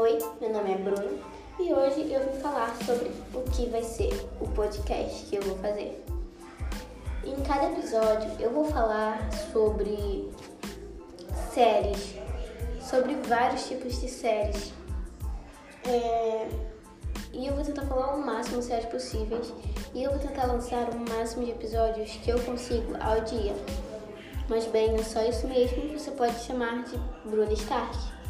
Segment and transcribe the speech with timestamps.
[0.00, 1.20] Oi, meu nome é Bruno
[1.60, 5.56] e hoje eu vim falar sobre o que vai ser o podcast que eu vou
[5.58, 6.04] fazer.
[7.22, 10.28] Em cada episódio eu vou falar sobre
[11.52, 12.16] séries,
[12.80, 14.72] sobre vários tipos de séries.
[15.86, 16.48] É...
[17.32, 19.54] E eu vou tentar falar o máximo de séries possíveis
[19.94, 23.54] e eu vou tentar lançar o máximo de episódios que eu consigo ao dia.
[24.48, 28.23] Mas bem, é só isso mesmo, você pode chamar de Bruno Stark.